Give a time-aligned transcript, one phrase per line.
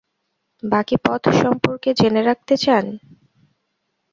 [0.63, 2.85] বাকি পথ সম্পর্কে জেনে রাখতে চান?